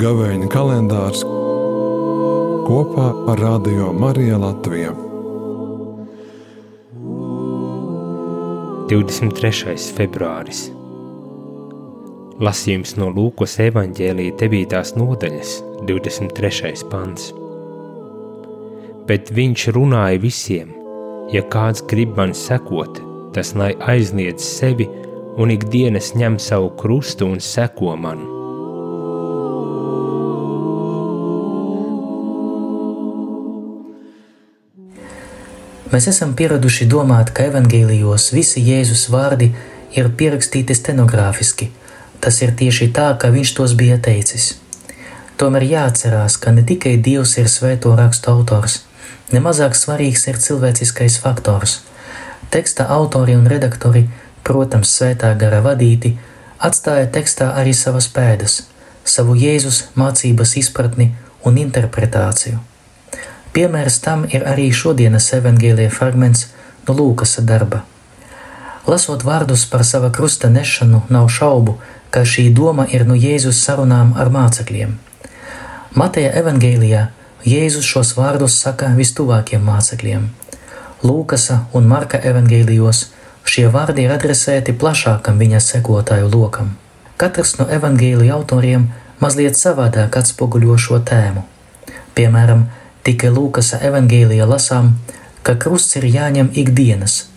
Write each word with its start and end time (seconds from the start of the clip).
Gavēņa 0.00 0.46
kalendārs 0.48 1.24
kopā 2.64 3.08
ar 3.32 3.40
Radio 3.42 3.90
Mariju 3.92 4.38
Latviju. 4.40 4.92
23. 8.92 9.74
februāris. 9.98 10.62
Lasījums 12.40 12.96
no 12.96 13.10
Lūkas 13.12 13.58
evaņģēlīja 13.66 14.38
9. 14.40 14.94
nodaļas, 15.02 15.52
23. 15.90 16.72
pants. 16.88 17.28
Bet 19.10 19.28
viņš 19.36 19.68
runāja 19.76 20.24
visiem, 20.24 20.72
ja 21.34 21.44
kāds 21.52 21.84
grib 21.84 22.16
man 22.16 22.32
sekot, 22.32 23.09
tas 23.34 23.54
lai 23.54 23.72
aizliedz 23.92 24.42
sevi 24.44 24.88
un 25.40 25.52
ikdienas 25.54 26.12
ņem 26.18 26.38
savu 26.42 26.70
krustu 26.80 27.28
un 27.30 27.40
seko 27.40 27.96
man. 27.96 28.26
Mēs 35.90 36.06
esam 36.06 36.36
pieraduši 36.38 36.86
domāt, 36.86 37.32
ka 37.34 37.48
evanģēlijos 37.50 38.28
visi 38.30 38.62
Jēzus 38.62 39.08
vārdi 39.10 39.48
ir 39.98 40.10
pierakstīti 40.18 40.76
stenogrāfiski. 40.78 41.66
Tas 42.22 42.36
ir 42.44 42.52
tieši 42.54 42.92
tā, 42.94 43.08
kā 43.18 43.32
viņš 43.34 43.54
tos 43.56 43.74
bija 43.74 43.96
teicis. 43.98 44.52
Tomēr 45.40 45.64
jāatcerās, 45.66 46.36
ka 46.36 46.52
ne 46.54 46.62
tikai 46.68 46.94
Dievs 47.00 47.38
ir 47.40 47.48
svēto 47.48 47.94
rakstu 47.98 48.30
autors, 48.30 48.82
nemazāk 49.32 49.74
svarīgs 49.74 50.26
ir 50.30 50.38
cilvēciskais 50.44 51.16
faktors. 51.22 51.80
Teksta 52.50 52.88
autori 52.90 53.36
un 53.38 53.46
redaktori, 53.46 54.08
protams, 54.42 54.90
svētā 54.96 55.30
gara 55.38 55.60
vadīti, 55.62 56.16
atstāja 56.58 57.06
tekstā 57.14 57.52
arī 57.60 57.74
savas 57.76 58.08
pēdas, 58.10 58.56
savu 59.04 59.36
Jēzus 59.38 59.84
mācības 59.94 60.56
izpratni 60.58 61.12
un 61.46 61.60
interpretāciju. 61.62 62.58
Piemērs 63.54 64.00
tam 64.02 64.26
ir 64.30 64.46
arī 64.46 64.68
šodienas 64.74 65.30
evaņģēlīja 65.38 65.94
fragments 65.94 66.48
no 66.88 66.94
Lūkas 66.98 67.38
darba. 67.46 67.84
Lasot 68.90 69.22
vārdus 69.26 69.64
par 69.70 69.84
sava 69.86 70.10
krusta 70.10 70.50
nešanu, 70.50 71.04
nav 71.08 71.28
šaubu, 71.30 71.76
ka 72.10 72.24
šī 72.26 72.48
doma 72.54 72.86
ir 72.90 73.06
no 73.06 73.14
Jēzus 73.14 73.62
sarunām 73.62 74.16
ar 74.18 74.30
mācekļiem. 74.34 74.98
Mateja 75.94 76.34
evaņģēlijā 76.42 77.06
Jēzus 77.46 77.86
šos 77.86 78.14
vārdus 78.18 78.58
saka 78.58 78.90
vistuvākiem 78.98 79.62
mācekļiem. 79.64 80.28
Lūkasa 81.00 81.62
un 81.72 81.86
Marka 81.88 82.18
evaņģēlijos 82.30 82.98
šie 83.48 83.68
vārdi 83.72 84.04
ir 84.04 84.12
adresēti 84.12 84.74
plašākam 84.76 85.38
viņa 85.40 85.60
sekotāju 85.64 86.28
lokam. 86.34 86.74
Katrs 87.20 87.56
no 87.60 87.64
evaņģēlija 87.72 88.34
autoriem 88.36 88.90
mazliet 89.20 89.56
savādāk 89.56 90.18
atspoguļo 90.20 90.76
šo 90.76 91.00
tēmu. 91.08 91.46
Piemēram, 92.16 92.66
Tikai 93.00 93.30
Lūkas 93.32 93.72
evangēlijā 93.80 94.44
lasām, 94.44 94.92
ka 95.42 95.54
krusts 95.56 95.96
ir 95.96 96.04
jāņem 96.04 96.50
ikdienas. 96.62 97.30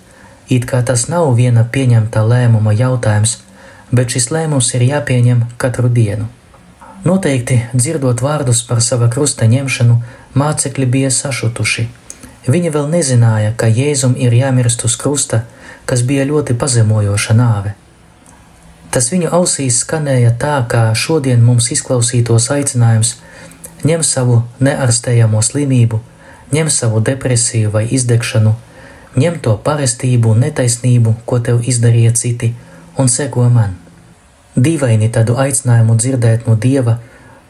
It 0.51 0.67
kā 0.67 0.81
tas 0.83 1.07
nav 1.07 1.29
viena 1.39 1.63
pieņemta 1.63 2.23
lēmuma 2.27 2.75
jautājums, 2.75 3.37
bet 3.95 4.11
šis 4.11 4.27
lēmums 4.35 4.73
ir 4.75 4.83
jāpieņem 4.89 5.45
katru 5.57 5.87
dienu. 5.87 6.27
Noteikti 7.07 7.61
dzirdot 7.71 8.19
vārdus 8.23 8.63
par 8.67 8.83
sava 8.83 9.07
krusta 9.11 9.47
ņemšanu, 9.47 10.01
mācekļi 10.35 10.87
bija 10.97 11.11
sašutuši. 11.11 11.87
Viņi 12.47 12.73
vēl 12.75 12.89
nezināja, 12.91 13.53
ka 13.55 13.69
Jēzum 13.71 14.17
ir 14.19 14.33
jāmirst 14.35 14.83
uz 14.83 14.97
krusta, 14.99 15.45
kas 15.85 16.03
bija 16.03 16.25
ļoti 16.27 16.57
pazemojoša 16.59 17.35
nāve. 17.39 17.75
Tas 18.91 19.07
viņu 19.09 19.31
ausīs 19.33 19.79
skanēja 19.81 20.35
tā, 20.39 20.57
kā 20.69 20.89
šodien 20.93 21.41
mums 21.41 21.71
izklausītos 21.73 22.49
aicinājums 22.53 23.15
ņem 23.83 24.03
savu 24.07 24.41
neārstējamo 24.63 25.41
slimību, 25.43 25.99
ņem 26.55 26.69
savu 26.71 27.01
depresiju 27.03 27.71
vai 27.73 27.85
izdegšanu, 27.97 28.53
ņem 29.19 29.39
to 29.45 29.55
parestību 29.65 30.33
un 30.33 30.43
netaisnību, 30.45 31.15
ko 31.25 31.39
tev 31.47 31.63
izdarīja 31.67 32.13
citi, 32.19 32.53
un 32.99 33.11
seko 33.11 33.47
man. 33.49 33.75
Dīvaini 34.55 35.09
tādu 35.11 35.35
aicinājumu 35.41 35.97
dzirdēt 35.97 36.47
no 36.47 36.55
Dieva, 36.55 36.99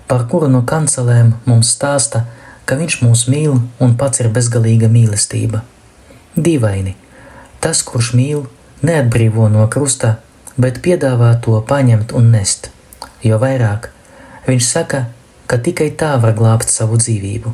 par 0.08 0.26
kuru 0.32 0.50
no 0.50 0.64
kancelēm 0.68 1.34
mums 1.46 1.74
stāsta, 1.76 2.26
ka 2.66 2.78
Viņš 2.80 3.00
mūs 3.04 3.26
mīl 3.32 3.58
un 3.84 3.96
pats 4.00 4.24
ir 4.24 4.30
bezgalīga 4.34 4.90
mīlestība. 4.92 5.64
Dīvaini, 6.36 6.96
tas, 7.64 7.84
kurš 7.88 8.14
mīl, 8.18 8.46
neatbrīvo 8.82 9.50
no 9.52 9.68
krusta, 9.72 10.18
bet 10.58 10.82
piedāvā 10.86 11.34
to 11.44 11.60
paņemt 11.68 12.14
un 12.18 12.32
nest. 12.36 12.72
Jo 13.24 13.40
vairāk 13.42 13.90
viņš 14.48 14.66
saka, 14.68 15.06
ka 15.48 15.60
tikai 15.60 15.92
tā 16.00 16.16
var 16.24 16.36
glābt 16.38 16.72
savu 16.72 16.98
dzīvību. 17.00 17.54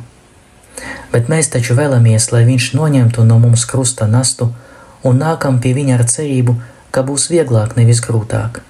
Bet 1.12 1.28
mēs 1.28 1.50
taču 1.52 1.76
vēlamies, 1.78 2.30
lai 2.32 2.46
Viņš 2.48 2.72
noņemtu 2.78 3.26
no 3.26 3.38
mums 3.42 3.66
krusta 3.68 4.06
nastu 4.06 4.50
un 5.04 5.20
nākam 5.20 5.60
pie 5.60 5.74
Viņa 5.76 5.98
ar 5.98 6.06
cerību, 6.08 6.56
ka 6.90 7.04
būs 7.06 7.28
vieglāk, 7.32 7.76
nevis 7.76 8.02
grūtāk. 8.04 8.62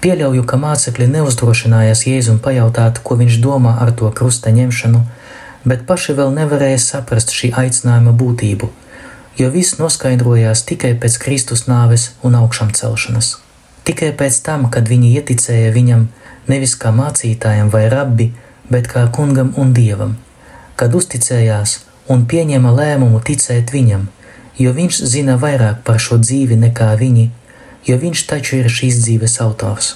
Pieļauju, 0.00 0.46
ka 0.48 0.56
mācekļi 0.56 1.06
neuzdrošinājās 1.12 2.06
Jēzum 2.08 2.38
pajautāt, 2.40 3.02
ko 3.04 3.18
viņš 3.20 3.34
domā 3.44 3.74
ar 3.84 3.90
to 3.92 4.08
krusta 4.16 4.48
ņemšanu, 4.48 5.00
bet 5.68 5.82
paši 5.88 6.14
vēl 6.16 6.30
nevarēja 6.38 6.78
saprast 6.80 7.34
šī 7.36 7.50
aicinājuma 7.62 8.14
būtību, 8.22 8.70
jo 9.36 9.48
viss 9.52 9.76
noskaidrojās 9.76 10.62
tikai 10.70 10.94
pēc 11.02 11.18
Kristus 11.20 11.66
nāves 11.68 12.06
un 12.24 12.38
augšām 12.38 12.72
celšanas. 12.78 13.34
Tikai 13.84 14.08
pēc 14.16 14.38
tam, 14.46 14.70
kad 14.72 14.88
viņi 14.88 15.10
ieticēja 15.18 15.74
viņam, 15.74 16.06
nevis 16.48 16.78
kā 16.80 16.94
mācītājam 16.96 17.68
vai 17.74 17.84
rabbi, 17.92 18.30
bet 18.72 18.88
kā 18.88 19.04
kungam 19.12 19.52
un 19.60 19.74
dievam, 19.76 20.14
kad 20.80 20.96
uzticējās 20.96 21.76
un 22.08 22.24
pieņēma 22.30 22.72
lēmumu 22.72 23.20
ticēt 23.28 23.74
viņam, 23.76 24.08
jo 24.56 24.72
viņš 24.80 25.02
zina 25.12 25.36
vairāk 25.44 25.84
par 25.84 26.00
šo 26.00 26.16
dzīvi 26.24 26.56
nekā 26.64 26.88
viņi, 27.04 27.28
jo 27.86 27.96
viņš 28.00 28.26
taču 28.30 28.60
ir 28.60 28.70
šīs 28.70 29.00
dzīves 29.04 29.40
autors. 29.44 29.94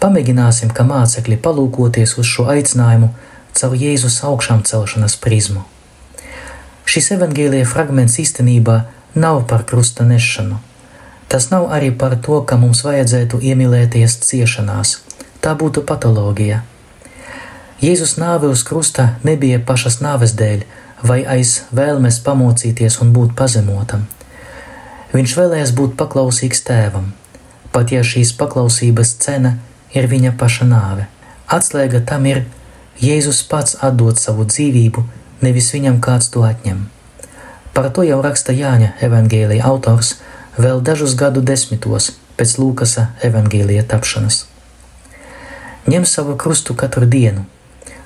Pamēģināsim, 0.00 0.72
kā 0.74 0.84
mācekļi, 0.84 1.40
palūkoties 1.44 2.18
uz 2.20 2.28
šo 2.28 2.48
aicinājumu 2.52 3.12
caur 3.54 3.76
Jēzus 3.78 4.18
augšām 4.26 4.64
celšanas 4.68 5.16
prizmu. 5.22 5.64
Šis 6.84 7.14
evaņģēlīja 7.16 7.68
fragments 7.70 8.18
īstenībā 8.20 8.82
nav 9.14 9.44
par 9.48 9.64
krusta 9.64 10.04
nešanu. 10.04 10.58
Tas 11.28 11.48
nav 11.50 11.70
arī 11.72 11.90
par 11.98 12.18
to, 12.20 12.42
ka 12.44 12.58
mums 12.60 12.84
vajadzētu 12.84 13.40
iemīlēties 13.40 14.18
ciešanās, 14.26 14.98
tā 15.40 15.54
būtu 15.58 15.86
patoloģija. 15.88 16.60
Jēzus 17.80 18.18
nāve 18.20 18.50
uz 18.52 18.62
krusta 18.66 19.14
nebija 19.24 19.58
pašas 19.70 20.00
nāves 20.04 20.36
dēļ 20.38 20.66
vai 21.04 21.22
aiz 21.36 21.62
vēlmes 21.74 22.20
pamocīties 22.24 23.00
un 23.04 23.10
būt 23.16 23.34
pazemotam. 23.36 24.06
Viņš 25.14 25.34
vēlējās 25.38 25.72
būt 25.78 25.94
paklausīgs 26.00 26.64
tēvam, 26.66 27.12
pat 27.72 27.92
ja 27.94 28.02
šīs 28.06 28.32
paklausības 28.38 29.14
cena 29.22 29.56
ir 29.94 30.08
viņa 30.10 30.34
paša 30.38 30.66
nāve. 30.70 31.06
Atslēga 31.46 32.02
tam 32.08 32.26
ir 32.30 32.44
Jēzus 33.02 33.42
pats 33.50 33.76
atdot 33.82 34.18
savu 34.18 34.46
dzīvību, 34.50 35.04
nevis 35.42 35.70
viņam 35.74 36.00
kāds 36.02 36.30
to 36.34 36.42
atņem. 36.46 36.86
Par 37.74 37.90
to 37.94 38.06
jau 38.06 38.20
raksta 38.22 38.54
Jāņa 38.54 38.94
evaņģēlīja 39.02 39.66
autors 39.70 40.16
vēl 40.58 40.82
dažus 40.86 41.14
gadu 41.18 41.42
desmitos 41.42 42.12
pēc 42.38 42.58
Lūkasa 42.62 43.08
evaņģēlīja 43.26 43.86
tapšanas 43.90 44.44
ņem 45.86 46.06
savu 46.08 46.36
krustu 46.40 46.74
katru 46.74 47.06
dienu. 47.06 47.44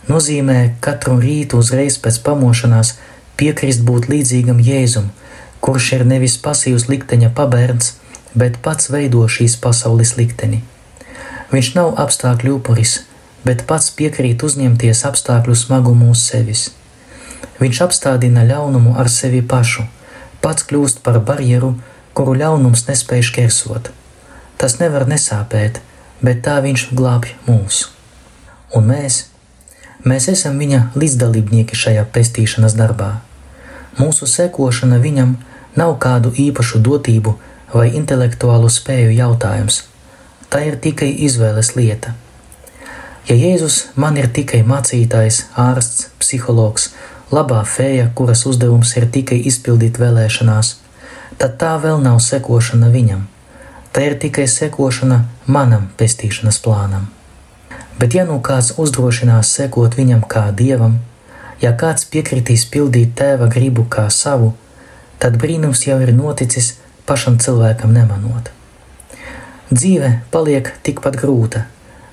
Nozīmē 0.09 0.59
katru 0.83 1.19
rītu 1.23 1.61
uzreiz 1.63 1.99
pēc 2.03 2.21
pamošanās 2.27 2.95
piekrist 3.39 3.85
būt 3.87 4.09
līdzīgam 4.11 4.61
Jēzum, 4.65 5.11
kurš 5.61 5.93
ir 5.99 6.07
nevis 6.07 6.39
pasīvs 6.43 6.89
likteņa 6.91 7.31
pabērns, 7.37 7.95
bet 8.35 8.59
pats 8.65 8.91
veido 8.93 9.25
šīs 9.29 9.57
pasaules 9.63 10.17
likteni. 10.19 10.63
Viņš 11.53 11.75
nav 11.77 11.95
apstākļu 12.03 12.59
upuris, 12.59 12.99
bet 13.45 13.65
pats 13.69 13.91
piekrīt 13.99 14.43
uzņemties 14.45 15.05
apstākļu 15.09 15.57
smagumu 15.57 16.11
uz 16.13 16.25
sevis. 16.31 16.69
Viņš 17.59 17.81
apstādina 17.87 18.45
ļaunumu 18.47 18.95
ar 19.01 19.09
sevi 19.11 19.41
pašu, 19.43 19.87
pats 20.45 20.67
kļūst 20.69 21.03
par 21.07 21.21
barjeru, 21.31 21.75
kuru 22.15 22.35
ļaunums 22.39 22.85
nespēj 22.89 23.25
šķērsot. 23.31 23.91
Tas 24.59 24.79
nevar 24.83 25.07
nesāpēt, 25.11 25.81
bet 26.23 26.43
tā 26.47 26.59
viņš 26.63 26.89
glābj 26.99 27.35
mūs. 27.47 27.87
Un 28.75 28.91
mēs, 28.91 29.23
mēs 30.05 30.29
esam 30.35 30.59
viņa 30.61 30.91
līdzdalībnieki 30.99 31.79
šajā 31.79 32.05
pestīšanas 32.15 32.77
darbā. 32.79 33.15
Mūsu 33.99 34.27
sekošana 34.31 35.01
viņam 35.03 35.37
nav 35.79 35.97
kādu 36.03 36.31
īpašu 36.31 36.81
dotību 36.87 37.35
vai 37.73 37.89
intelektuālu 37.99 38.71
spēju 38.71 39.13
jautājums. 39.17 39.83
Tā 40.49 40.63
ir 40.71 40.79
tikai 40.81 41.11
izvēles 41.27 41.75
lieta. 41.77 42.15
Ja 43.29 43.37
Jēzus 43.37 43.91
man 43.95 44.17
ir 44.17 44.31
tikai 44.33 44.63
mācītājs, 44.65 45.43
ārsts, 45.61 46.07
psihologs, 46.23 46.93
labā 47.35 47.61
fēja, 47.69 48.07
kuras 48.17 48.47
uzdevums 48.49 48.95
ir 48.97 49.05
tikai 49.13 49.37
izpildīt 49.51 50.01
vēlēšanās, 50.01 50.71
tad 51.37 51.59
tā 51.61 51.75
vēl 51.83 52.01
nav 52.01 52.23
sekošana 52.25 52.89
viņam. 52.95 53.27
Tā 53.93 54.07
ir 54.09 54.17
tikai 54.23 54.47
sekošana 54.49 55.21
manam 55.47 55.91
pestīšanas 56.01 56.61
plānam. 56.65 57.11
Bet 57.99 58.15
ja 58.15 58.25
nu 58.25 58.39
kāds 58.41 58.77
uzdrošinās 58.79 59.53
sekot 59.59 59.97
viņam 59.99 60.25
kā 60.25 60.49
dievam, 60.55 61.01
ja 61.63 61.73
kāds 61.79 62.07
piekritīs 62.13 62.67
pildīt 62.73 63.17
tēva 63.19 63.49
gribu 63.53 63.87
kā 63.91 64.09
savu, 64.15 64.53
tad 65.19 65.39
brīnums 65.43 65.87
jau 65.87 65.99
ir 66.05 66.15
noticis 66.15 66.77
pašam 67.07 67.39
cilvēkam 67.43 67.93
nemanot. 67.95 68.53
Dzīve 69.71 70.13
paliek 70.33 70.71
tikpat 70.87 71.19
grūta, 71.21 71.67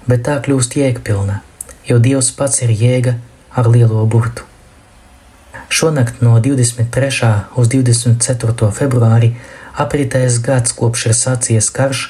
bet 0.10 0.26
tā 0.28 0.40
kļūst 0.44 0.76
jēgpilna, 0.80 1.40
jo 1.88 2.02
Dievs 2.04 2.32
pats 2.36 2.66
ir 2.66 2.74
jēga 2.74 3.16
ar 3.56 3.70
lielo 3.72 4.04
burtu. 4.06 4.44
Šonakt 5.70 6.22
no 6.22 6.36
23. 6.40 7.32
uz 7.56 7.70
24. 7.72 8.72
februāri 8.76 9.34
apritēs 9.82 10.40
gads 10.44 10.76
kopš 10.76 11.10
ir 11.10 11.16
sācies 11.18 11.72
karš, 11.74 12.10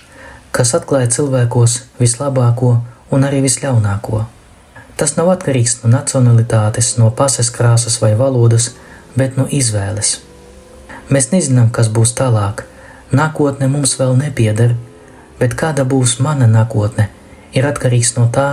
kas 0.55 0.73
atklāja 0.77 1.11
cilvēkos 1.17 1.79
vislabāko 2.01 2.77
un 3.15 3.27
arī 3.27 3.41
visļaunāko. 3.45 4.25
Tas 4.95 5.17
nav 5.17 5.29
atkarīgs 5.33 5.81
no 5.83 5.91
nacionalitātes, 5.91 6.93
no 6.99 7.09
pases 7.11 7.51
krāsas 7.51 7.99
vai 8.01 8.13
valodas, 8.15 8.69
bet 9.15 9.35
no 9.39 9.47
izvēles. 9.51 10.19
Mēs 11.11 11.31
nezinām, 11.33 11.67
kas 11.75 11.91
būs 11.91 12.15
tālāk. 12.17 12.63
Nākotne 13.11 13.67
mums 13.71 13.97
vēl 13.99 14.15
nepieder, 14.17 14.75
bet 15.39 15.53
kāda 15.59 15.83
būs 15.85 16.17
mana 16.23 16.47
nākotne, 16.47 17.09
ir 17.53 17.67
atkarīgs 17.67 18.15
no 18.15 18.29
tā, 18.31 18.47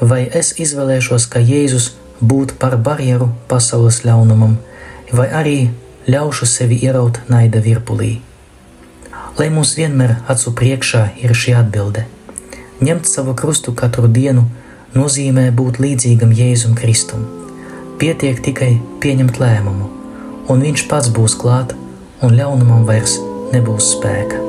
vai 0.00 0.24
es 0.40 0.54
izvēlēšos, 0.60 1.28
ka 1.30 1.42
Jēzus 1.44 1.92
būt 2.20 2.56
par 2.58 2.76
barjeru 2.76 3.30
pasaules 3.48 4.02
ļaunumam, 4.08 4.56
vai 5.12 5.28
arī 5.40 5.58
ļaušu 6.08 6.48
sevi 6.48 6.80
ieraut 6.84 7.20
naida 7.28 7.60
virpulī. 7.64 8.18
Lai 9.38 9.48
mums 9.50 9.74
vienmēr 9.78 10.16
acu 10.30 10.52
priekšā 10.58 11.06
ir 11.22 11.34
šī 11.34 11.56
atbilde. 11.60 12.04
Ņemt 12.84 13.08
savu 13.08 13.34
krustu 13.38 13.74
katru 13.74 14.08
dienu 14.08 14.48
nozīmē 14.94 15.48
būt 15.54 15.80
līdzīgam 15.82 16.32
Jēzum 16.34 16.74
Kristum. 16.78 17.26
Pietiek 17.98 18.40
tikai 18.42 18.72
pieņemt 19.02 19.38
lēmumu, 19.42 19.90
un 20.50 20.64
viņš 20.66 20.86
pats 20.90 21.10
būs 21.14 21.36
klāt, 21.40 21.74
un 22.22 22.34
ļaunumam 22.38 22.86
vairs 22.88 23.18
nebūs 23.54 23.94
spēka. 23.96 24.40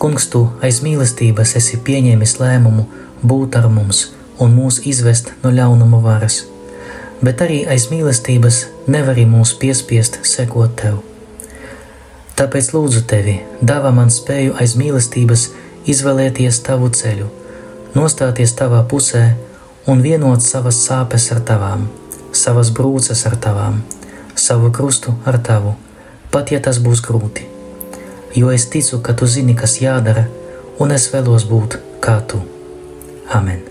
Kungs, 0.00 0.30
tu 0.32 0.46
aiz 0.64 0.80
mīlestības 0.80 1.58
esi 1.60 1.76
pieņēmis 1.84 2.38
lēmumu 2.40 2.86
būt 3.20 3.58
ar 3.60 3.68
mums 3.68 4.06
un 4.40 4.56
mūs 4.56 4.80
izvest 4.88 5.34
no 5.42 5.52
ļaunuma 5.52 6.00
varas, 6.06 6.40
bet 7.20 7.44
arī 7.44 7.60
aiz 7.68 7.90
mīlestības 7.92 8.64
nevari 8.88 9.28
mūs 9.28 9.52
piespiest 9.60 10.22
sekot 10.24 10.76
tev. 10.80 11.09
Tāpēc 12.40 12.70
lūdzu 12.72 13.02
tevi, 13.04 13.34
dāvā 13.60 13.90
man 13.92 14.08
spēju 14.08 14.54
aiz 14.62 14.72
mīlestības 14.80 15.42
izvēlēties 15.92 16.62
tavu 16.64 16.88
ceļu, 16.96 17.26
nostāties 17.92 18.54
tavā 18.56 18.80
pusē 18.88 19.24
un 19.92 20.00
vienot 20.00 20.40
savas 20.40 20.78
sāpes 20.86 21.26
ar 21.34 21.42
tavām, 21.50 21.84
savas 22.32 22.70
brūces 22.72 23.26
ar 23.28 23.36
tavām, 23.44 23.82
savu 24.32 24.70
krustu 24.72 25.12
ar 25.28 25.36
tavu, 25.44 25.74
pat 26.32 26.54
ja 26.54 26.62
tas 26.64 26.80
būs 26.80 27.04
grūti. 27.04 27.44
Jo 28.40 28.54
es 28.54 28.70
ticu, 28.72 29.02
ka 29.04 29.12
tu 29.12 29.28
zini, 29.28 29.52
kas 29.58 29.76
jādara, 29.84 30.24
un 30.80 30.96
es 30.96 31.10
vēlos 31.12 31.44
būt 31.50 31.76
kā 32.00 32.22
tu. 32.24 32.40
Amen! 33.28 33.69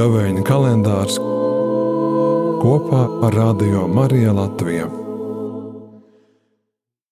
Gavēņa 0.00 0.42
kalendārs 0.48 1.18
kopā 2.62 3.02
ar 3.26 3.36
Radio 3.36 3.84
Mariju 3.98 4.32
Latviju. 4.38 4.99